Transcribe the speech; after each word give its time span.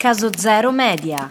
Caso 0.00 0.30
Zero 0.32 0.70
Media. 0.70 1.28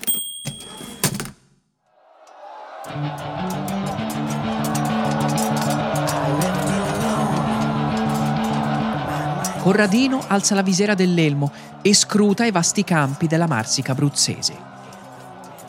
Corradino 9.60 10.22
alza 10.28 10.54
la 10.54 10.62
visiera 10.62 10.96
dell'elmo 10.96 11.50
e 11.82 11.94
scruta 11.94 12.44
i 12.44 12.52
vasti 12.52 12.84
campi 12.84 13.28
della 13.28 13.48
Marsica 13.48 13.94
abruzzese. 13.94 14.54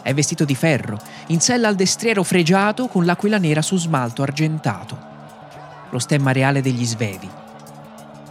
È 0.02 0.12
vestito 0.12 0.44
di 0.44 0.56
ferro, 0.56 0.98
in 1.28 1.40
sella 1.40 1.68
al 1.68 1.76
destriero 1.76 2.24
fregiato 2.24 2.88
con 2.88 3.04
l'aquila 3.04 3.38
nera 3.38 3.62
su 3.62 3.76
smalto 3.76 4.22
argentato, 4.22 4.98
lo 5.90 6.00
stemma 6.00 6.32
reale 6.32 6.60
degli 6.60 6.84
Svevi. 6.84 7.30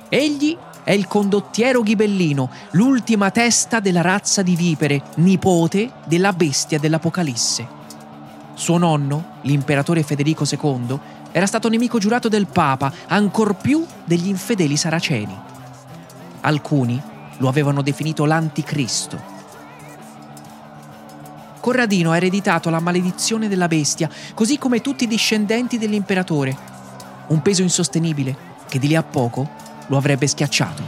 Egli 0.10 0.58
è 0.88 0.94
il 0.94 1.06
condottiero 1.06 1.82
ghibellino, 1.82 2.50
l'ultima 2.72 3.30
testa 3.30 3.82
della 3.82 4.00
razza 4.00 4.42
di 4.42 4.56
vipere, 4.56 5.02
nipote 5.16 5.92
della 6.06 6.32
bestia 6.32 6.80
dell'Apocalisse. 6.80 7.68
Suo 8.54 8.78
nonno, 8.78 9.32
l'imperatore 9.42 10.02
Federico 10.02 10.46
II, 10.50 10.98
era 11.34 11.46
stato 11.46 11.68
nemico 11.68 11.98
giurato 11.98 12.30
del 12.30 12.48
Papa, 12.48 12.90
ancor 13.08 13.56
più 13.56 13.86
degli 14.06 14.30
infedeli 14.30 14.78
saraceni. 14.78 15.38
Alcuni 16.40 17.02
lo 17.40 17.50
avevano 17.50 17.82
definito 17.82 18.24
l'anticristo. 18.24 19.22
Corradino 21.60 22.12
ha 22.12 22.16
ereditato 22.16 22.70
la 22.70 22.80
maledizione 22.80 23.50
della 23.50 23.68
bestia, 23.68 24.10
così 24.34 24.58
come 24.58 24.80
tutti 24.80 25.04
i 25.04 25.08
discendenti 25.08 25.78
dell'imperatore. 25.78 26.56
Un 27.28 27.42
peso 27.42 27.62
insostenibile 27.62 28.56
che 28.70 28.80
di 28.80 28.88
lì 28.88 28.96
a 28.96 29.04
poco 29.04 29.67
lo 29.88 29.98
avrebbe 29.98 30.28
schiacciato. 30.28 30.84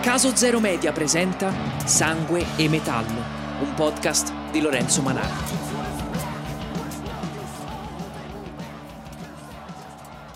Caso 0.00 0.36
Zero 0.36 0.60
Media 0.60 0.92
presenta 0.92 1.52
Sangue 1.84 2.44
e 2.56 2.68
Metallo, 2.68 3.22
un 3.60 3.72
podcast 3.74 4.32
di 4.50 4.60
Lorenzo 4.60 5.00
Manara. 5.00 5.34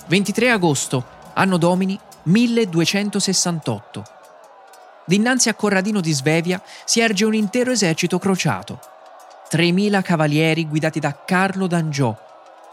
23 0.08 0.50
agosto, 0.50 1.04
anno 1.34 1.56
domini 1.56 1.98
1268. 2.22 4.04
Dinanzi 5.04 5.48
a 5.48 5.54
Corradino 5.54 6.00
di 6.00 6.12
Svevia 6.12 6.62
si 6.84 7.00
erge 7.00 7.24
un 7.24 7.34
intero 7.34 7.70
esercito 7.70 8.18
crociato. 8.18 8.95
3.000 9.50 10.02
cavalieri 10.02 10.66
guidati 10.66 11.00
da 11.00 11.24
Carlo 11.24 11.66
d'Angiò, 11.66 12.16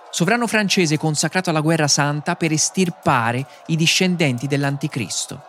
sovrano 0.09 0.47
francese 0.47 0.97
consacrato 0.97 1.49
alla 1.49 1.61
guerra 1.61 1.87
santa 1.87 2.35
per 2.35 2.51
estirpare 2.51 3.45
i 3.67 3.75
discendenti 3.75 4.47
dell'Anticristo. 4.47 5.41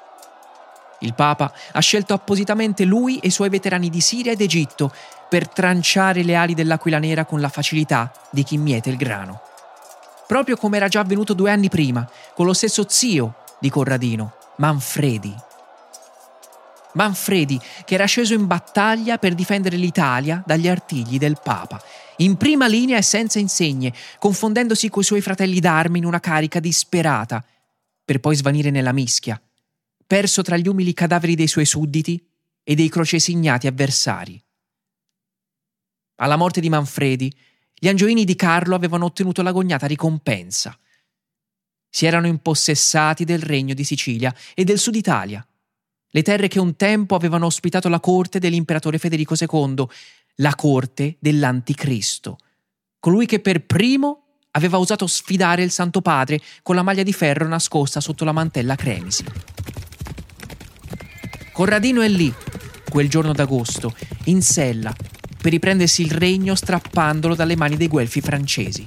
Il 1.01 1.15
Papa 1.15 1.53
ha 1.73 1.81
scelto 1.81 2.15
appositamente 2.15 2.85
lui 2.85 3.19
e 3.19 3.27
i 3.27 3.31
suoi 3.31 3.49
veterani 3.49 3.91
di 3.91 4.01
Siria 4.01 4.33
ed 4.33 4.41
Egitto 4.41 4.93
per 5.29 5.49
tranciare 5.49 6.23
le 6.23 6.35
ali 6.35 6.55
dell'aquila 6.55 6.99
nera 6.99 7.25
con 7.25 7.41
la 7.41 7.49
facilità 7.49 8.13
di 8.31 8.43
chi 8.43 8.57
miete 8.57 8.91
il 8.91 8.97
grano 8.97 9.41
proprio 10.27 10.57
come 10.57 10.77
era 10.77 10.89
già 10.89 11.01
avvenuto 11.01 11.35
due 11.35 11.51
anni 11.51 11.69
prima, 11.69 12.09
con 12.35 12.47
lo 12.47 12.53
stesso 12.53 12.87
zio 12.89 13.35
di 13.59 13.71
Corradino, 13.71 14.35
Manfredi. 14.57 15.35
Manfredi, 16.95 17.61
che 17.85 17.95
era 17.95 18.07
sceso 18.07 18.35
in 18.35 18.47
battaglia 18.47 19.19
per 19.19 19.35
difendere 19.35 19.77
l'Italia 19.77 20.43
dagli 20.47 20.69
artigli 20.69 21.19
del 21.19 21.39
Papa, 21.43 21.83
in 22.19 22.37
prima 22.37 22.67
linea 22.67 22.99
e 22.99 23.03
senza 23.03 23.39
insegne, 23.39 23.93
confondendosi 24.19 24.89
coi 24.89 25.05
suoi 25.05 25.21
fratelli 25.21 25.61
d'armi 25.61 25.99
in 25.99 26.05
una 26.05 26.21
carica 26.21 26.61
disperata, 26.61 27.45
per 28.05 28.21
poi 28.21 28.37
svanire 28.37 28.71
nella 28.71 28.93
mischia, 28.93 29.41
perso 30.07 30.43
tra 30.43 30.57
gli 30.57 30.69
umili 30.69 30.93
cadaveri 30.93 31.35
dei 31.35 31.49
suoi 31.49 31.65
sudditi 31.65 32.25
e 32.63 32.75
dei 32.75 32.89
crocesignati 32.89 33.67
avversari. 33.67 34.41
Alla 36.17 36.37
morte 36.37 36.61
di 36.61 36.69
Manfredi, 36.69 37.35
gli 37.75 37.89
angioini 37.89 38.25
di 38.25 38.37
Carlo 38.37 38.77
avevano 38.77 39.07
ottenuto 39.07 39.43
l'agognata 39.43 39.87
ricompensa. 39.87 40.79
Si 41.91 42.07
erano 42.07 42.27
impossessati 42.29 43.25
del 43.25 43.41
regno 43.41 43.75
di 43.75 43.85
Sicilia 43.85 44.35
e 44.55 44.65
del 44.65 44.79
sud 44.79 44.95
Italia, 44.95 45.45
le 46.15 46.23
terre 46.23 46.47
che 46.47 46.61
un 46.61 46.77
tempo 46.77 47.17
avevano 47.17 47.47
ospitato 47.47 47.89
la 47.89 47.99
corte 47.99 48.39
dell'imperatore 48.39 48.99
Federico 48.99 49.35
II, 49.37 49.85
la 50.37 50.55
corte 50.55 51.17
dell'Anticristo, 51.19 52.39
colui 53.01 53.27
che 53.27 53.41
per 53.41 53.67
primo 53.67 54.23
aveva 54.53 54.79
osato 54.79 55.09
sfidare 55.09 55.65
il 55.65 55.73
Santo 55.73 56.03
Padre 56.03 56.41
con 56.63 56.77
la 56.77 56.83
maglia 56.83 57.03
di 57.03 57.13
ferro 57.13 57.49
nascosta 57.49 58.01
sotto 58.01 58.25
la 58.25 58.31
mantella 58.31 58.77
cremisi. 58.77 59.25
Corradino 61.53 62.01
è 62.01 62.09
lì, 62.09 62.33
quel 62.89 63.09
giorno 63.09 63.33
d'agosto, 63.33 63.93
in 64.27 64.41
sella, 64.41 64.95
per 65.43 65.51
riprendersi 65.51 66.03
il 66.03 66.13
regno 66.13 66.55
strappandolo 66.55 67.35
dalle 67.35 67.57
mani 67.57 67.77
dei 67.77 67.89
guelfi 67.89 68.21
francesi. 68.21 68.87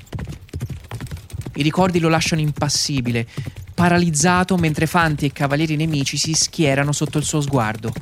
I 1.56 1.62
ricordi 1.62 2.00
lo 2.00 2.08
lasciano 2.08 2.40
impassibile, 2.40 3.28
paralizzato 3.78 4.58
mentre 4.58 4.88
fanti 4.88 5.26
e 5.26 5.32
cavalieri 5.32 5.76
nemici 5.76 6.18
si 6.18 6.34
schierano 6.34 6.92
sotto 6.92 7.20
il 7.20 7.24
suo 7.24 7.42
sguardo. 7.42 7.94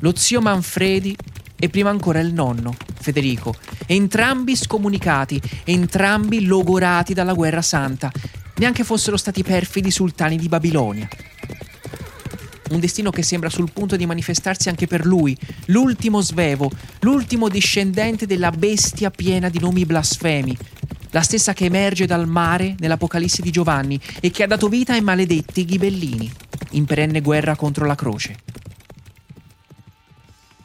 Lo 0.00 0.16
zio 0.16 0.40
Manfredi 0.40 1.14
e 1.58 1.68
prima 1.68 1.90
ancora 1.90 2.20
il 2.20 2.32
nonno, 2.32 2.74
Federico, 2.98 3.54
entrambi 3.84 4.56
scomunicati, 4.56 5.38
entrambi 5.64 6.46
logorati 6.46 7.12
dalla 7.12 7.34
guerra 7.34 7.60
santa, 7.60 8.10
neanche 8.56 8.82
fossero 8.82 9.18
stati 9.18 9.42
perfidi 9.42 9.90
sultani 9.90 10.38
di 10.38 10.48
Babilonia. 10.48 11.06
Un 12.70 12.80
destino 12.80 13.10
che 13.10 13.22
sembra 13.22 13.50
sul 13.50 13.70
punto 13.70 13.96
di 13.96 14.06
manifestarsi 14.06 14.70
anche 14.70 14.86
per 14.86 15.04
lui, 15.04 15.36
l'ultimo 15.66 16.22
svevo, 16.22 16.70
l'ultimo 17.00 17.50
discendente 17.50 18.24
della 18.24 18.50
bestia 18.50 19.10
piena 19.10 19.50
di 19.50 19.60
nomi 19.60 19.84
blasfemi, 19.84 20.56
la 21.12 21.20
stessa 21.20 21.52
che 21.52 21.66
emerge 21.66 22.06
dal 22.06 22.26
mare 22.26 22.74
nell'Apocalisse 22.78 23.42
di 23.42 23.50
Giovanni 23.50 24.00
e 24.20 24.30
che 24.30 24.42
ha 24.42 24.46
dato 24.46 24.68
vita 24.68 24.94
ai 24.94 25.02
maledetti 25.02 25.64
ghibellini, 25.64 26.30
in 26.70 26.84
perenne 26.84 27.20
guerra 27.20 27.54
contro 27.54 27.86
la 27.86 27.94
croce. 27.94 28.36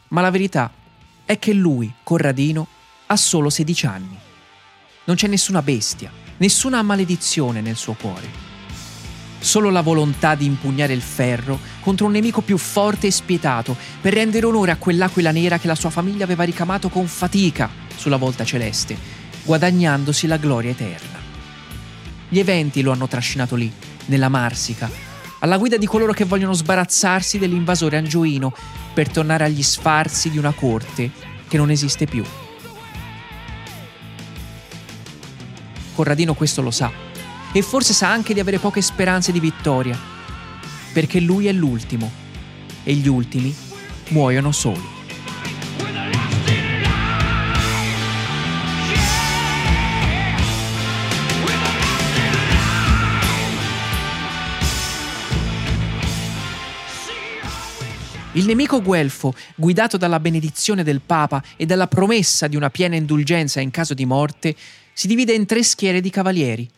Ma 0.10 0.22
la 0.22 0.32
verità 0.32 0.72
è 1.26 1.38
che 1.38 1.54
lui, 1.54 1.94
Corradino, 2.02 2.68
ha 3.08 3.18
solo 3.18 3.50
16 3.50 3.86
anni. 3.86 4.18
Non 5.04 5.16
c'è 5.18 5.28
nessuna 5.28 5.62
bestia, 5.62 6.12
nessuna 6.38 6.82
maledizione 6.82 7.62
nel 7.62 7.76
suo 7.76 7.94
cuore 7.94 8.46
solo 9.40 9.70
la 9.70 9.82
volontà 9.82 10.36
di 10.36 10.46
impugnare 10.46 10.94
il 10.94 11.02
ferro 11.02 11.60
contro 11.80 12.08
un 12.08 12.12
nemico 12.12 12.42
più 12.42 12.58
forte 12.58 13.08
e 13.08 13.12
spietato 13.12 13.78
per 14.02 14.14
rendere 14.14 14.46
onore 14.46 14.72
a 14.72 14.78
quell'aquila 14.78 15.32
nera 15.32 15.60
che 15.60 15.68
la 15.68 15.76
sua 15.76 15.90
famiglia 15.90 16.24
aveva 16.24 16.44
ricamato 16.44 16.90
con 16.90 17.08
fatica 17.08 17.70
sulla 17.96 18.18
volta 18.18 18.44
celeste, 18.44 18.98
guadagnandosi 19.48 20.28
la 20.28 20.36
gloria 20.36 20.72
eterna. 20.72 21.18
Gli 22.28 22.38
eventi 22.38 22.82
lo 22.82 22.92
hanno 22.92 23.08
trascinato 23.08 23.56
lì, 23.56 23.72
nella 24.08 24.28
Marsica, 24.28 24.92
alla 25.40 25.58
guida 25.58 25.78
di 25.78 25.86
coloro 25.86 26.12
che 26.12 26.26
vogliono 26.26 26.52
sbarazzarsi 26.52 27.38
dell'invasore 27.38 27.96
angioino 27.96 28.54
per 28.94 29.10
tornare 29.10 29.46
agli 29.46 29.64
sfarzi 29.64 30.30
di 30.30 30.38
una 30.38 30.52
corte 30.52 31.10
che 31.48 31.56
non 31.56 31.70
esiste 31.70 32.06
più. 32.06 32.26
Corradino 35.96 36.34
questo 36.34 36.62
lo 36.62 36.72
sa 36.72 36.92
e 37.54 37.62
forse 37.62 37.94
sa 37.94 38.12
anche 38.12 38.34
di 38.34 38.42
avere 38.42 38.60
poche 38.60 38.82
speranze 38.82 39.32
di 39.32 39.40
vittoria, 39.40 39.98
perché 40.92 41.22
lui 41.22 41.48
è 41.48 41.54
l'ultimo 41.54 42.12
e 42.84 42.94
gli 42.96 43.08
ultimi 43.08 43.56
muoiono 44.10 44.52
soli. 44.52 44.97
Il 58.38 58.46
nemico 58.46 58.84
guelfo, 58.84 59.34
guidato 59.56 59.98
dalla 59.98 60.20
benedizione 60.20 60.84
del 60.84 61.02
Papa 61.04 61.44
e 61.56 61.66
dalla 61.66 61.88
promessa 61.88 62.46
di 62.46 62.56
una 62.56 62.70
piena 62.70 62.96
indulgenza 62.96 63.62
in 63.62 63.72
caso 63.72 63.96
di 63.96 64.06
morte, 64.06 64.56
si 64.94 65.08
divide 65.08 65.34
in 65.34 65.48
tre 65.48 65.64
schiere 65.64 66.02
di 66.02 66.12
cavalieri, 66.12 66.70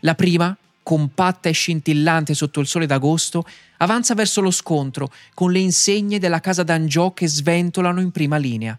la 0.00 0.14
prima, 0.14 0.56
compatta 0.80 1.48
e 1.48 1.52
scintillante 1.52 2.34
sotto 2.34 2.60
il 2.60 2.68
sole 2.68 2.86
d'agosto, 2.86 3.44
avanza 3.78 4.14
verso 4.14 4.40
lo 4.40 4.52
scontro 4.52 5.10
con 5.34 5.50
le 5.50 5.58
insegne 5.58 6.20
della 6.20 6.38
casa 6.38 6.62
d'Angiò 6.62 7.12
che 7.12 7.26
sventolano 7.26 8.00
in 8.00 8.12
prima 8.12 8.36
linea. 8.36 8.78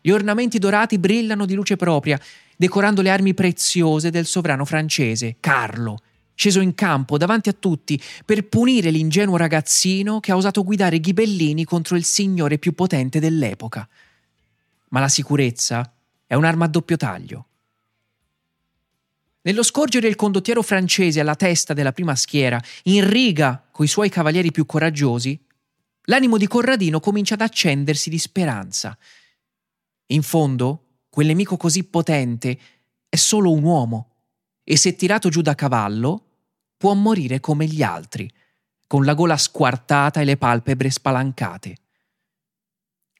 Gli 0.00 0.10
ornamenti 0.10 0.58
dorati 0.58 0.96
brillano 0.96 1.44
di 1.44 1.52
luce 1.52 1.76
propria, 1.76 2.18
decorando 2.56 3.02
le 3.02 3.10
armi 3.10 3.34
preziose 3.34 4.08
del 4.08 4.24
sovrano 4.24 4.64
francese, 4.64 5.36
Carlo, 5.40 5.98
sceso 6.34 6.60
in 6.60 6.74
campo 6.74 7.16
davanti 7.16 7.48
a 7.48 7.52
tutti 7.52 8.00
per 8.24 8.48
punire 8.48 8.90
l'ingenuo 8.90 9.36
ragazzino 9.36 10.20
che 10.20 10.32
ha 10.32 10.36
osato 10.36 10.64
guidare 10.64 11.00
ghibellini 11.00 11.64
contro 11.64 11.96
il 11.96 12.04
signore 12.04 12.58
più 12.58 12.74
potente 12.74 13.20
dell'epoca. 13.20 13.88
Ma 14.88 15.00
la 15.00 15.08
sicurezza 15.08 15.94
è 16.26 16.34
un'arma 16.34 16.64
a 16.64 16.68
doppio 16.68 16.96
taglio. 16.96 17.46
Nello 19.42 19.62
scorgere 19.62 20.06
il 20.06 20.14
condottiero 20.14 20.62
francese 20.62 21.18
alla 21.18 21.34
testa 21.34 21.74
della 21.74 21.92
prima 21.92 22.14
schiera, 22.14 22.62
in 22.84 23.08
riga 23.08 23.66
coi 23.72 23.88
suoi 23.88 24.08
cavalieri 24.08 24.52
più 24.52 24.66
coraggiosi, 24.66 25.38
l'animo 26.04 26.36
di 26.36 26.46
Corradino 26.46 27.00
comincia 27.00 27.34
ad 27.34 27.40
accendersi 27.40 28.08
di 28.08 28.18
speranza. 28.18 28.96
In 30.06 30.22
fondo, 30.22 30.84
quel 31.08 31.26
nemico 31.26 31.56
così 31.56 31.84
potente 31.84 32.58
è 33.08 33.16
solo 33.16 33.50
un 33.50 33.64
uomo 33.64 34.11
e 34.72 34.76
se 34.78 34.96
tirato 34.96 35.28
giù 35.28 35.42
da 35.42 35.54
cavallo 35.54 36.28
può 36.78 36.94
morire 36.94 37.40
come 37.40 37.66
gli 37.66 37.82
altri, 37.82 38.32
con 38.86 39.04
la 39.04 39.12
gola 39.12 39.36
squartata 39.36 40.22
e 40.22 40.24
le 40.24 40.38
palpebre 40.38 40.88
spalancate. 40.88 41.76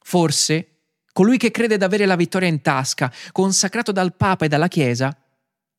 Forse 0.01 0.79
colui 1.11 1.37
che 1.37 1.51
crede 1.51 1.77
d'avere 1.77 2.07
la 2.07 2.15
vittoria 2.15 2.47
in 2.47 2.63
tasca, 2.63 3.13
consacrato 3.31 3.91
dal 3.91 4.15
Papa 4.15 4.45
e 4.45 4.47
dalla 4.47 4.67
Chiesa, 4.67 5.15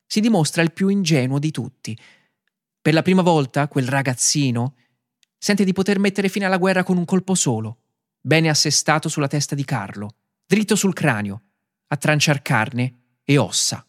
si 0.06 0.20
dimostra 0.20 0.62
il 0.62 0.70
più 0.70 0.86
ingenuo 0.86 1.40
di 1.40 1.50
tutti. 1.50 1.98
Per 2.80 2.94
la 2.94 3.02
prima 3.02 3.22
volta 3.22 3.66
quel 3.66 3.88
ragazzino 3.88 4.76
sente 5.36 5.64
di 5.64 5.72
poter 5.72 5.98
mettere 5.98 6.28
fine 6.28 6.44
alla 6.44 6.58
guerra 6.58 6.84
con 6.84 6.98
un 6.98 7.04
colpo 7.04 7.34
solo, 7.34 7.78
bene 8.20 8.48
assestato 8.48 9.08
sulla 9.08 9.26
testa 9.26 9.56
di 9.56 9.64
Carlo, 9.64 10.18
dritto 10.46 10.76
sul 10.76 10.94
cranio, 10.94 11.42
a 11.88 11.96
tranciar 11.96 12.42
carne 12.42 13.18
e 13.24 13.38
ossa. 13.38 13.84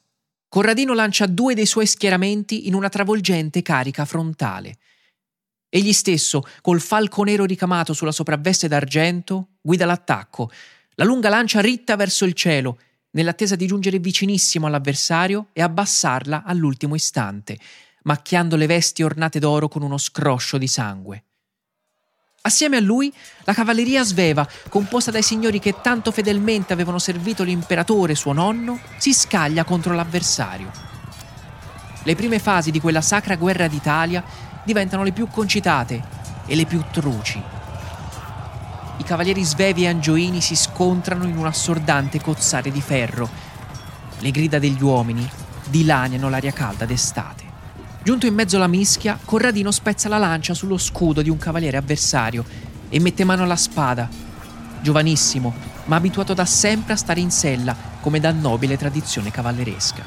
Corradino 0.55 0.93
lancia 0.93 1.25
due 1.25 1.53
dei 1.53 1.65
suoi 1.65 1.85
schieramenti 1.85 2.67
in 2.67 2.75
una 2.75 2.87
travolgente 2.87 3.61
carica 3.61 4.05
frontale. 4.05 4.77
Egli 5.67 5.91
stesso, 5.91 6.43
col 6.61 6.79
falco 6.79 7.23
nero 7.23 7.43
ricamato 7.43 7.91
sulla 7.91 8.13
sopravveste 8.13 8.69
d'argento, 8.69 9.55
guida 9.59 9.85
l'attacco, 9.85 10.49
la 10.91 11.03
lunga 11.03 11.27
lancia 11.27 11.59
ritta 11.59 11.97
verso 11.97 12.23
il 12.23 12.31
cielo, 12.31 12.79
nell'attesa 13.11 13.57
di 13.57 13.67
giungere 13.67 13.99
vicinissimo 13.99 14.65
all'avversario 14.65 15.49
e 15.51 15.61
abbassarla 15.61 16.43
all'ultimo 16.45 16.95
istante, 16.95 17.59
macchiando 18.03 18.55
le 18.55 18.65
vesti 18.65 19.03
ornate 19.03 19.39
d'oro 19.39 19.67
con 19.67 19.81
uno 19.81 19.97
scroscio 19.97 20.57
di 20.57 20.67
sangue. 20.67 21.23
Assieme 22.45 22.77
a 22.77 22.79
lui, 22.79 23.11
la 23.43 23.53
cavalleria 23.53 24.03
sveva, 24.03 24.47
composta 24.69 25.09
dai 25.09 25.23
signori 25.23 25.57
che 25.57 25.81
tanto 25.81 26.11
fedelmente 26.11 26.73
avevano 26.73 26.99
servito 26.99 27.41
l'imperatore 27.41 28.13
suo 28.13 28.33
nonno, 28.33 28.79
si 28.97 29.15
scaglia 29.15 29.63
contro 29.63 29.95
l'avversario. 29.95 30.69
Le 32.03 32.15
prime 32.15 32.37
fasi 32.37 32.69
di 32.69 32.79
quella 32.79 33.01
sacra 33.01 33.35
guerra 33.35 33.67
d'Italia 33.67 34.23
diventano 34.63 35.01
le 35.01 35.11
più 35.11 35.27
concitate 35.27 36.03
e 36.45 36.55
le 36.55 36.65
più 36.65 36.83
truci. 36.91 37.41
I 38.97 39.03
cavalieri 39.03 39.43
svevi 39.43 39.85
e 39.85 39.87
angioini 39.87 40.39
si 40.39 40.55
scontrano 40.55 41.25
in 41.25 41.37
un 41.37 41.47
assordante 41.47 42.21
cozzare 42.21 42.69
di 42.71 42.81
ferro. 42.81 43.27
Le 44.19 44.29
grida 44.29 44.59
degli 44.59 44.83
uomini 44.83 45.27
dilaniano 45.67 46.29
l'aria 46.29 46.51
calda 46.51 46.85
d'estate. 46.85 47.44
Giunto 48.05 48.27
in 48.27 48.35
mezzo 48.35 48.57
alla 48.57 48.67
mischia, 48.67 49.17
Corradino 49.25 49.71
spezza 49.71 50.07
la 50.07 50.19
lancia 50.19 50.53
sullo 50.53 50.77
scudo 50.77 51.23
di 51.23 51.31
un 51.31 51.39
cavaliere 51.39 51.77
avversario 51.77 52.45
e 52.87 52.99
mette 52.99 53.23
mano 53.23 53.41
alla 53.41 53.55
spada. 53.55 54.07
Giovanissimo, 54.79 55.51
ma 55.85 55.95
abituato 55.95 56.35
da 56.35 56.45
sempre 56.45 56.93
a 56.93 56.97
stare 56.97 57.19
in 57.19 57.31
sella, 57.31 57.75
come 58.01 58.19
da 58.19 58.31
nobile 58.31 58.77
tradizione 58.77 59.31
cavalleresca. 59.31 60.03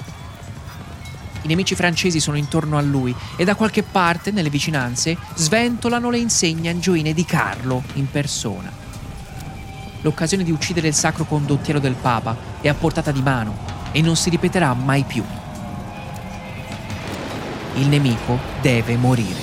I 1.42 1.48
nemici 1.48 1.74
francesi 1.74 2.20
sono 2.20 2.36
intorno 2.36 2.78
a 2.78 2.82
lui 2.82 3.12
e 3.34 3.42
da 3.42 3.56
qualche 3.56 3.82
parte, 3.82 4.30
nelle 4.30 4.48
vicinanze, 4.48 5.18
sventolano 5.34 6.08
le 6.08 6.18
insegne 6.18 6.70
angioine 6.70 7.12
di 7.12 7.24
Carlo 7.24 7.82
in 7.94 8.08
persona. 8.08 8.70
L'occasione 10.02 10.44
di 10.44 10.52
uccidere 10.52 10.86
il 10.86 10.94
sacro 10.94 11.24
condottiero 11.24 11.80
del 11.80 11.96
Papa 12.00 12.36
è 12.60 12.68
a 12.68 12.74
portata 12.74 13.10
di 13.10 13.22
mano 13.22 13.58
e 13.90 14.00
non 14.02 14.14
si 14.14 14.30
ripeterà 14.30 14.72
mai 14.72 15.02
più. 15.02 15.24
Il 17.78 17.86
nemico 17.86 18.36
deve 18.60 18.96
morire. 18.96 19.40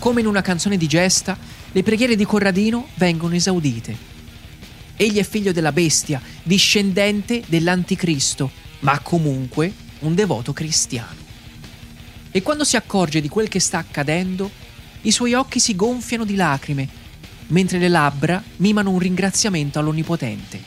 Come 0.00 0.20
in 0.20 0.26
una 0.26 0.40
canzone 0.40 0.76
di 0.76 0.88
gesta, 0.88 1.38
le 1.70 1.82
preghiere 1.84 2.16
di 2.16 2.24
Corradino 2.24 2.88
vengono 2.96 3.36
esaudite. 3.36 3.96
Egli 4.96 5.18
è 5.18 5.22
figlio 5.22 5.52
della 5.52 5.70
bestia, 5.70 6.20
discendente 6.42 7.44
dell'anticristo, 7.46 8.50
ma 8.80 8.98
comunque 8.98 9.72
un 10.00 10.16
devoto 10.16 10.52
cristiano. 10.52 11.14
E 12.32 12.42
quando 12.42 12.64
si 12.64 12.74
accorge 12.74 13.20
di 13.20 13.28
quel 13.28 13.46
che 13.46 13.60
sta 13.60 13.78
accadendo, 13.78 14.61
i 15.02 15.10
suoi 15.10 15.34
occhi 15.34 15.58
si 15.58 15.74
gonfiano 15.74 16.24
di 16.24 16.36
lacrime, 16.36 16.88
mentre 17.48 17.78
le 17.78 17.88
labbra 17.88 18.42
mimano 18.56 18.90
un 18.90 18.98
ringraziamento 18.98 19.78
all'Onnipotente. 19.78 20.62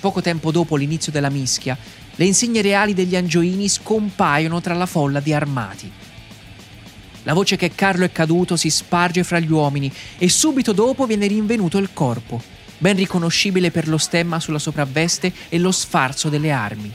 Poco 0.00 0.20
tempo 0.22 0.50
dopo 0.50 0.76
l'inizio 0.76 1.12
della 1.12 1.28
mischia, 1.28 1.76
le 2.14 2.24
insegne 2.24 2.62
reali 2.62 2.94
degli 2.94 3.14
angioini 3.14 3.68
scompaiono 3.68 4.60
tra 4.60 4.74
la 4.74 4.86
folla 4.86 5.20
di 5.20 5.32
armati. 5.32 5.90
La 7.24 7.34
voce 7.34 7.56
che 7.56 7.74
Carlo 7.74 8.04
è 8.04 8.12
caduto 8.12 8.56
si 8.56 8.70
sparge 8.70 9.22
fra 9.22 9.38
gli 9.38 9.50
uomini 9.50 9.92
e 10.16 10.28
subito 10.28 10.72
dopo 10.72 11.04
viene 11.04 11.26
rinvenuto 11.26 11.76
il 11.78 11.90
corpo, 11.92 12.42
ben 12.78 12.96
riconoscibile 12.96 13.70
per 13.70 13.86
lo 13.86 13.98
stemma 13.98 14.40
sulla 14.40 14.58
sopravveste 14.58 15.32
e 15.48 15.58
lo 15.58 15.72
sfarzo 15.72 16.28
delle 16.28 16.52
armi. 16.52 16.90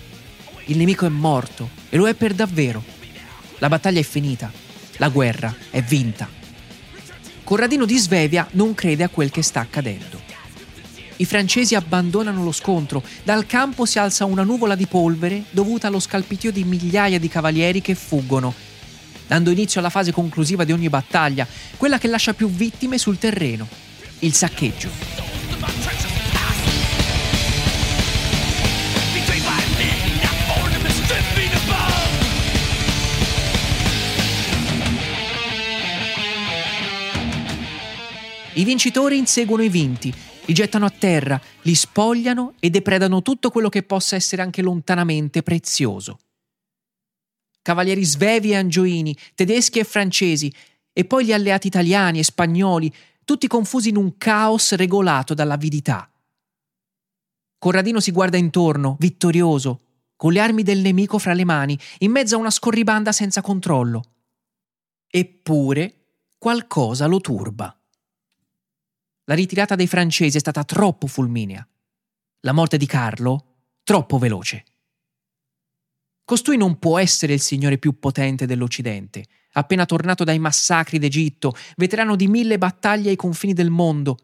Il 0.66 0.78
nemico 0.78 1.06
è 1.06 1.10
morto 1.10 1.70
e 1.90 1.98
lo 1.98 2.08
è 2.08 2.16
per 2.16 2.34
davvero. 2.34 2.84
La 3.60 3.70
battaglia 3.70 4.00
è 4.00 4.04
finita 4.04 4.63
la 4.98 5.10
guerra 5.10 5.54
è 5.70 5.82
vinta. 5.82 6.30
Corradino 7.44 7.86
di 7.86 7.98
Svevia 7.98 8.48
non 8.52 8.74
crede 8.74 9.04
a 9.04 9.10
quel 9.10 9.32
che 9.32 9.42
sta 9.42 9.60
accadendo. 9.60 10.22
I 11.18 11.26
francesi 11.26 11.76
abbandonano 11.76 12.44
lo 12.44 12.52
scontro, 12.52 13.04
dal 13.24 13.46
campo 13.46 13.86
si 13.86 14.00
alza 14.00 14.26
una 14.26 14.44
nuvola 14.44 14.76
di 14.76 14.88
polvere 14.88 15.44
dovuta 15.52 15.88
allo 15.88 16.00
scalpitio 16.00 16.52
di 16.52 16.64
migliaia 16.64 17.20
di 17.20 17.28
cavalieri 17.28 17.82
che 17.82 17.96
fuggono, 17.96 18.54
dando 19.28 19.52
inizio 19.52 19.80
alla 19.80 19.90
fase 19.90 20.12
conclusiva 20.12 20.64
di 20.64 20.72
ogni 20.72 20.90
battaglia, 20.90 21.48
quella 21.78 21.98
che 22.00 22.08
lascia 22.08 22.34
più 22.34 22.50
vittime 22.50 22.98
sul 22.98 23.20
terreno, 23.20 23.68
il 24.20 24.34
saccheggio. 24.34 25.23
I 38.56 38.64
vincitori 38.66 39.18
inseguono 39.18 39.64
i 39.64 39.70
vinti, 39.70 40.14
li 40.46 40.54
gettano 40.54 40.86
a 40.86 40.92
terra, 40.92 41.42
li 41.64 41.74
spogliano 41.74 42.54
e 42.60 42.70
depredano 42.70 43.24
tutto 43.24 43.50
quello 43.50 43.68
che 43.68 43.82
possa 43.82 44.16
essere 44.16 44.44
anche 44.44 44.62
lontanamente 44.62 45.42
prezioso. 45.42 46.20
Cavalieri 47.64 48.04
svevi 48.04 48.52
e 48.52 48.58
angioini, 48.58 49.18
tedeschi 49.34 49.80
e 49.80 49.84
francesi, 49.84 50.54
e 50.92 51.06
poi 51.06 51.26
gli 51.26 51.34
alleati 51.34 51.66
italiani 51.66 52.20
e 52.20 52.24
spagnoli, 52.24 52.94
tutti 53.26 53.48
confusi 53.48 53.90
in 53.90 53.98
un 53.98 54.18
caos 54.18 54.76
regolato 54.76 55.34
dall'avidità. 55.34 56.08
Corradino 57.58 58.00
si 58.00 58.12
guarda 58.12 58.38
intorno, 58.38 58.98
vittorioso, 59.00 59.82
con 60.16 60.32
le 60.32 60.42
armi 60.42 60.62
del 60.62 60.82
nemico 60.82 61.18
fra 61.18 61.34
le 61.34 61.46
mani, 61.46 61.80
in 62.00 62.12
mezzo 62.12 62.36
a 62.36 62.40
una 62.40 62.52
scorribanda 62.52 63.12
senza 63.12 63.42
controllo. 63.42 64.04
Eppure 65.10 65.96
qualcosa 66.38 67.08
lo 67.08 67.20
turba. 67.20 67.76
La 69.26 69.36
ritirata 69.36 69.76
dei 69.76 69.88
francesi 69.88 70.36
è 70.36 70.40
stata 70.40 70.66
troppo 70.66 71.08
fulminea. 71.08 71.66
La 72.42 72.52
morte 72.52 72.76
di 72.76 72.86
Carlo 72.86 73.56
troppo 73.84 74.18
veloce. 74.18 74.66
Costui 76.26 76.58
non 76.58 76.78
può 76.78 77.00
essere 77.00 77.34
il 77.34 77.42
signore 77.42 77.78
più 77.78 78.00
potente 78.00 78.46
dell'Occidente, 78.46 79.26
appena 79.54 79.86
tornato 79.86 80.26
dai 80.26 80.40
massacri 80.40 81.00
d'Egitto, 81.00 81.56
veterano 81.78 82.16
di 82.18 82.28
mille 82.28 82.58
battaglie 82.58 83.12
ai 83.12 83.16
confini 83.16 83.54
del 83.54 83.70
mondo. 83.70 84.18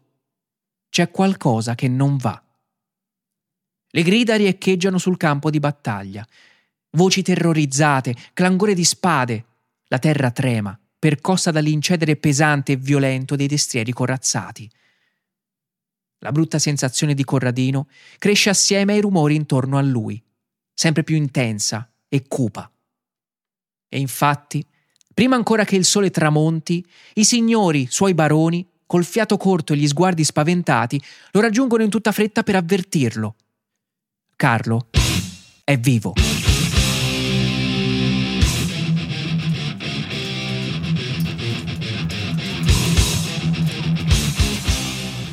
C'è 0.90 1.10
qualcosa 1.10 1.74
che 1.74 1.88
non 1.88 2.16
va. 2.18 2.42
Le 3.92 4.02
grida 4.02 4.36
riecheggiano 4.36 4.98
sul 4.98 5.16
campo 5.16 5.50
di 5.50 5.60
battaglia. 5.60 6.26
Voci 6.90 7.22
terrorizzate, 7.22 8.14
clangore 8.34 8.74
di 8.74 8.84
spade. 8.84 9.44
La 9.88 9.98
terra 9.98 10.30
trema, 10.30 10.78
percossa 10.98 11.50
dall'incedere 11.50 12.16
pesante 12.16 12.72
e 12.72 12.76
violento 12.76 13.34
dei 13.34 13.46
destrieri 13.46 13.92
corazzati. 13.92 14.70
La 16.20 16.32
brutta 16.32 16.58
sensazione 16.58 17.14
di 17.14 17.24
Corradino 17.24 17.88
cresce 18.18 18.50
assieme 18.50 18.92
ai 18.92 19.00
rumori 19.00 19.34
intorno 19.34 19.78
a 19.78 19.82
lui, 19.82 20.22
sempre 20.72 21.02
più 21.02 21.16
intensa 21.16 21.90
e 22.08 22.24
cupa. 22.28 22.70
E 23.88 23.98
infatti, 23.98 24.64
prima 25.12 25.36
ancora 25.36 25.64
che 25.64 25.76
il 25.76 25.84
sole 25.84 26.10
tramonti, 26.10 26.84
i 27.14 27.24
signori, 27.24 27.86
suoi 27.90 28.14
baroni, 28.14 28.68
col 28.86 29.04
fiato 29.04 29.36
corto 29.36 29.72
e 29.72 29.76
gli 29.76 29.86
sguardi 29.86 30.24
spaventati, 30.24 31.00
lo 31.32 31.40
raggiungono 31.40 31.84
in 31.84 31.90
tutta 31.90 32.12
fretta 32.12 32.42
per 32.42 32.56
avvertirlo. 32.56 33.36
Carlo 34.36 34.88
è 35.64 35.78
vivo. 35.78 36.12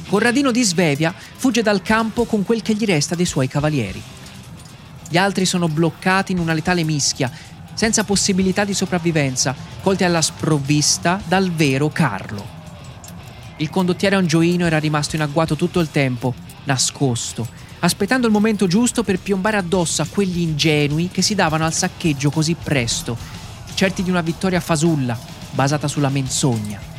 Corradino 0.07 0.51
di 0.51 0.63
Svevia 0.63 1.13
fugge 1.13 1.61
dal 1.61 1.81
campo 1.81 2.23
con 2.23 2.45
quel 2.45 2.61
che 2.61 2.73
gli 2.73 2.85
resta 2.85 3.13
dei 3.13 3.25
suoi 3.25 3.49
cavalieri. 3.49 4.01
Gli 5.09 5.17
altri 5.17 5.45
sono 5.45 5.67
bloccati 5.67 6.31
in 6.31 6.39
una 6.39 6.53
letale 6.53 6.83
mischia, 6.83 7.29
senza 7.73 8.05
possibilità 8.05 8.63
di 8.63 8.73
sopravvivenza, 8.73 9.53
colti 9.81 10.05
alla 10.05 10.21
sprovvista 10.21 11.21
dal 11.27 11.51
vero 11.51 11.89
Carlo. 11.89 12.55
Il 13.57 13.69
condottiere 13.69 14.15
Angioino 14.15 14.65
era 14.65 14.79
rimasto 14.79 15.17
in 15.17 15.23
agguato 15.23 15.57
tutto 15.57 15.81
il 15.81 15.91
tempo, 15.91 16.33
nascosto, 16.63 17.45
aspettando 17.79 18.27
il 18.27 18.33
momento 18.33 18.65
giusto 18.65 19.03
per 19.03 19.19
piombare 19.19 19.57
addosso 19.57 20.01
a 20.01 20.07
quegli 20.09 20.39
ingenui 20.39 21.09
che 21.09 21.21
si 21.21 21.35
davano 21.35 21.65
al 21.65 21.73
saccheggio 21.73 22.31
così 22.31 22.55
presto, 22.55 23.17
certi 23.73 24.03
di 24.03 24.09
una 24.09 24.21
vittoria 24.21 24.61
fasulla, 24.61 25.19
basata 25.51 25.89
sulla 25.89 26.09
menzogna. 26.09 26.95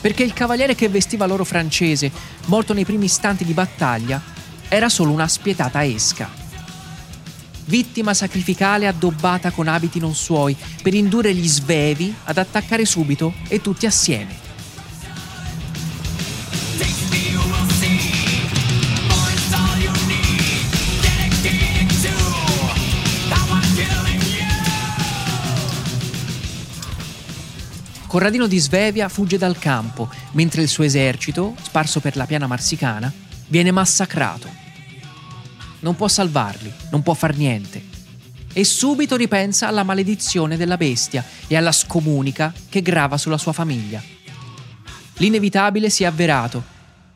Perché 0.00 0.22
il 0.22 0.32
cavaliere 0.32 0.74
che 0.74 0.88
vestiva 0.88 1.26
l'oro 1.26 1.44
francese, 1.44 2.10
morto 2.46 2.72
nei 2.72 2.84
primi 2.84 3.06
istanti 3.06 3.44
di 3.44 3.52
battaglia, 3.52 4.20
era 4.68 4.88
solo 4.88 5.10
una 5.10 5.28
spietata 5.28 5.84
esca. 5.84 6.44
Vittima 7.64 8.14
sacrificale 8.14 8.86
addobbata 8.86 9.50
con 9.50 9.66
abiti 9.66 9.98
non 9.98 10.14
suoi 10.14 10.56
per 10.82 10.94
indurre 10.94 11.34
gli 11.34 11.48
svevi 11.48 12.14
ad 12.24 12.38
attaccare 12.38 12.84
subito 12.84 13.34
e 13.48 13.60
tutti 13.60 13.86
assieme. 13.86 14.45
Corradino 28.16 28.46
di 28.46 28.56
Svevia 28.56 29.10
fugge 29.10 29.36
dal 29.36 29.58
campo, 29.58 30.08
mentre 30.30 30.62
il 30.62 30.68
suo 30.68 30.84
esercito, 30.84 31.54
sparso 31.60 32.00
per 32.00 32.16
la 32.16 32.24
piana 32.24 32.46
marsicana, 32.46 33.12
viene 33.48 33.70
massacrato. 33.72 34.48
Non 35.80 35.96
può 35.96 36.08
salvarli, 36.08 36.72
non 36.92 37.02
può 37.02 37.12
far 37.12 37.36
niente. 37.36 37.84
E 38.54 38.64
subito 38.64 39.16
ripensa 39.16 39.68
alla 39.68 39.82
maledizione 39.82 40.56
della 40.56 40.78
bestia 40.78 41.22
e 41.46 41.56
alla 41.56 41.72
scomunica 41.72 42.54
che 42.70 42.80
grava 42.80 43.18
sulla 43.18 43.36
sua 43.36 43.52
famiglia. 43.52 44.02
L'inevitabile 45.16 45.90
si 45.90 46.04
è 46.04 46.06
avverato. 46.06 46.64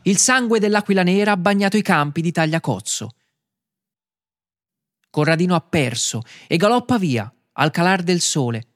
Il 0.03 0.19
sangue 0.19 0.59
dell'aquila 0.59 1.01
nera 1.01 1.31
ha 1.31 1.37
bagnato 1.37 1.77
i 1.77 1.81
campi 1.81 2.21
di 2.21 2.31
Tagliacozzo. 2.31 3.15
Corradino 5.09 5.55
ha 5.55 5.61
perso 5.61 6.21
e 6.45 6.57
galoppa 6.57 6.99
via, 6.99 7.33
al 7.53 7.71
calar 7.71 8.03
del 8.03 8.21
sole, 8.21 8.70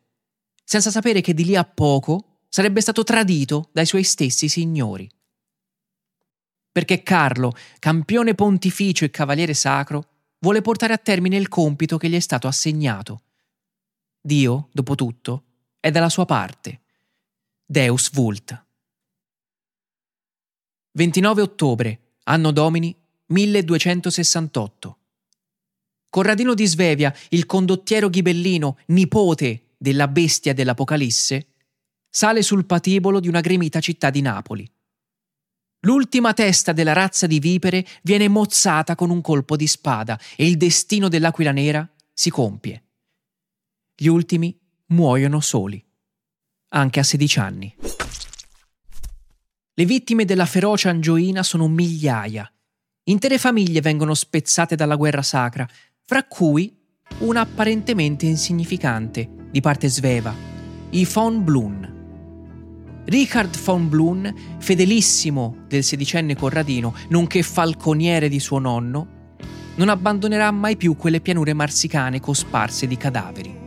senza 0.65 0.91
sapere 0.91 1.22
che 1.22 1.34
di 1.34 1.45
lì 1.45 1.55
a 1.55 1.63
poco 1.63 2.39
sarebbe 2.50 2.81
stato 2.81 3.03
tradito 3.03 3.69
dai 3.72 3.86
suoi 3.86 4.03
stessi 4.03 4.50
signori. 4.50 5.10
Perché 6.72 7.03
Carlo, 7.03 7.53
campione 7.79 8.36
pontificio 8.36 9.05
e 9.05 9.12
cavaliere 9.12 9.53
sacro, 9.53 10.10
vuole 10.39 10.62
portare 10.62 10.91
a 10.91 10.98
termine 10.98 11.38
il 11.38 11.48
compito 11.48 11.98
che 11.98 12.10
gli 12.10 12.15
è 12.15 12.19
stato 12.19 12.48
assegnato. 12.48 13.22
Dio, 14.19 14.69
dopo 14.74 14.95
tutto, 14.95 15.43
è 15.79 15.91
dalla 15.91 16.10
sua 16.10 16.25
parte. 16.25 16.81
Deus 17.63 18.12
vult. 18.12 18.65
29 20.91 21.41
ottobre, 21.41 22.00
anno 22.24 22.51
domini 22.51 22.95
1268. 23.27 24.98
Corradino 26.10 26.53
di 26.53 26.65
Svevia, 26.65 27.13
il 27.29 27.45
condottiero 27.45 28.10
ghibellino, 28.10 28.77
nipote 28.88 29.64
della 29.77 30.08
bestia 30.08 30.53
dell'Apocalisse, 30.53 31.48
sale 32.10 32.41
sul 32.41 32.65
patibolo 32.65 33.20
di 33.20 33.27
una 33.27 33.41
gremita 33.41 33.79
città 33.79 34.10
di 34.10 34.22
Napoli. 34.22 34.70
L'ultima 35.82 36.34
testa 36.34 36.72
della 36.74 36.94
razza 36.94 37.27
di 37.27 37.39
vipere 37.39 37.86
viene 38.01 38.27
mozzata 38.27 38.96
con 38.96 39.10
un 39.10 39.22
colpo 39.22 39.55
di 39.55 39.67
spada 39.67 40.20
e 40.36 40.48
il 40.48 40.58
destino 40.58 41.10
dell'aquila 41.10 41.51
nera 41.51 41.88
si 42.12 42.29
compie. 42.29 42.84
Gli 43.96 44.08
ultimi 44.08 44.58
muoiono 44.88 45.39
soli, 45.41 45.84
anche 46.70 47.00
a 47.00 47.03
16 47.03 47.39
anni. 47.39 47.75
Le 49.77 49.86
vittime 49.86 50.25
della 50.25 50.46
ferocia 50.46 50.89
angioina 50.89 51.44
sono 51.44 51.67
migliaia. 51.67 52.50
Intere 53.03 53.38
famiglie 53.38 53.82
vengono 53.82 54.13
spezzate 54.13 54.75
dalla 54.75 54.96
guerra 54.96 55.22
sacra, 55.22 55.67
fra 56.05 56.24
cui 56.24 56.82
una 57.20 57.41
apparentemente 57.41 58.25
insignificante, 58.25 59.35
di 59.55 59.62
parte 59.62 59.88
sveva, 59.88 60.35
i 60.89 61.05
von 61.05 61.41
Blun. 61.41 61.93
Richard 63.05 63.57
von 63.57 63.88
Blun, 63.88 64.35
fedelissimo 64.57 65.59
del 65.69 65.81
sedicenne 65.81 66.35
Corradino, 66.35 66.93
nonché 67.07 67.41
falconiere 67.41 68.27
di 68.27 68.41
suo 68.41 68.59
nonno, 68.59 69.07
non 69.75 69.88
abbandonerà 69.88 70.51
mai 70.51 70.75
più 70.75 70.97
quelle 70.97 71.21
pianure 71.21 71.53
marsicane 71.53 72.19
cosparse 72.19 72.85
di 72.85 72.97
cadaveri. 72.97 73.57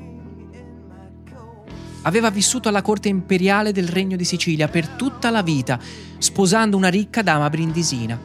Aveva 2.03 2.29
vissuto 2.29 2.69
alla 2.69 2.83
corte 2.83 3.09
imperiale 3.09 3.73
del 3.73 3.89
Regno 3.89 4.17
di 4.17 4.25
Sicilia 4.25 4.69
per 4.69 4.89
tutta 4.89 5.31
la 5.31 5.41
vita, 5.41 5.81
sposando 6.19 6.77
una 6.77 6.89
ricca 6.89 7.23
dama 7.23 7.49
brindisina. 7.49 8.21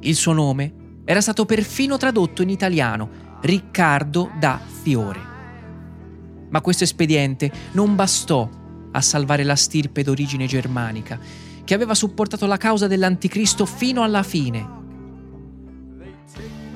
Il 0.00 0.14
suo 0.14 0.34
nome 0.34 1.00
era 1.06 1.22
stato 1.22 1.46
perfino 1.46 1.96
tradotto 1.96 2.42
in 2.42 2.50
italiano 2.50 3.08
Riccardo 3.40 4.30
da 4.38 4.60
Fiore. 4.82 5.35
Ma 6.56 6.62
questo 6.62 6.84
espediente 6.84 7.52
non 7.72 7.94
bastò 7.94 8.48
a 8.92 9.00
salvare 9.02 9.44
la 9.44 9.56
stirpe 9.56 10.02
d'origine 10.02 10.46
germanica, 10.46 11.18
che 11.62 11.74
aveva 11.74 11.94
supportato 11.94 12.46
la 12.46 12.56
causa 12.56 12.86
dell'anticristo 12.86 13.66
fino 13.66 14.02
alla 14.02 14.22
fine. 14.22 14.66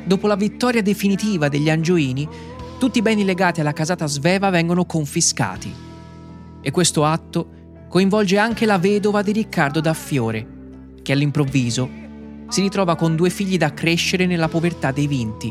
Dopo 0.05 0.27
la 0.27 0.37
vittoria 0.37 0.83
definitiva 0.83 1.49
degli 1.49 1.71
Angioini, 1.71 2.29
tutti 2.79 2.99
i 2.99 3.01
beni 3.01 3.25
legati 3.25 3.63
alla 3.63 3.73
casata 3.73 4.07
sveva 4.07 4.51
vengono 4.51 4.85
confiscati. 4.85 5.73
E 6.61 6.71
questo 6.71 7.07
atto 7.07 7.87
coinvolge 7.89 8.37
anche 8.37 8.67
la 8.67 8.77
vedova 8.77 9.23
di 9.23 9.33
Riccardo 9.33 9.81
da 9.81 9.95
Fiore, 9.95 10.47
che 11.01 11.13
all'improvviso 11.13 11.89
si 12.49 12.61
ritrova 12.61 12.97
con 12.97 13.17
due 13.17 13.31
figli 13.31 13.57
da 13.57 13.73
crescere 13.73 14.27
nella 14.27 14.49
povertà 14.49 14.93
dei 14.93 15.07
vinti 15.07 15.51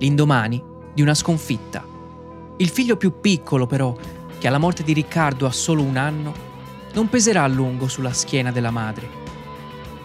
l'indomani 0.00 0.60
di 0.92 1.00
una 1.00 1.14
sconfitta. 1.14 1.91
Il 2.58 2.68
figlio 2.68 2.96
più 2.96 3.20
piccolo, 3.20 3.66
però, 3.66 3.94
che 4.38 4.46
alla 4.46 4.58
morte 4.58 4.82
di 4.82 4.92
Riccardo 4.92 5.46
ha 5.46 5.52
solo 5.52 5.82
un 5.82 5.96
anno, 5.96 6.34
non 6.92 7.08
peserà 7.08 7.44
a 7.44 7.48
lungo 7.48 7.88
sulla 7.88 8.12
schiena 8.12 8.52
della 8.52 8.70
madre, 8.70 9.08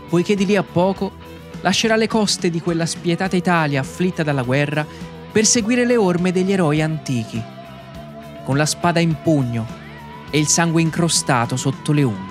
poiché 0.10 0.36
di 0.36 0.46
lì 0.46 0.56
a 0.56 0.64
poco 0.64 1.12
lascerà 1.62 1.96
le 1.96 2.08
coste 2.08 2.50
di 2.50 2.62
quella 2.62 2.86
spietata 2.86 3.36
Italia 3.36 3.82
afflitta 3.82 4.24
dalla 4.24 4.44
guerra 4.44 4.86
per 5.32 5.46
seguire 5.46 5.86
le 5.86 5.98
orme 5.98 6.32
degli 6.32 6.52
eroi 6.52 6.82
antichi, 6.82 7.44
con 8.46 8.58
la 8.58 8.66
spada 8.66 9.00
in 9.00 9.16
pugno 9.22 9.66
e 10.30 10.40
il 10.40 10.48
sangue 10.48 10.82
incrostato 10.82 11.56
sotto 11.58 11.92
le 11.92 12.04
unghie. 12.04 12.27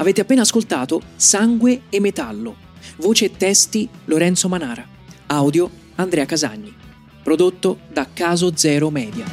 Avete 0.00 0.22
appena 0.22 0.40
ascoltato 0.40 1.02
Sangue 1.14 1.82
e 1.90 2.00
Metallo. 2.00 2.56
Voce 2.96 3.26
e 3.26 3.36
testi 3.36 3.86
Lorenzo 4.06 4.48
Manara. 4.48 4.82
Audio 5.26 5.70
Andrea 5.96 6.24
Casagni. 6.24 6.74
Prodotto 7.22 7.80
da 7.92 8.06
Caso 8.10 8.56
Zero 8.56 8.88
Media. 8.88 9.26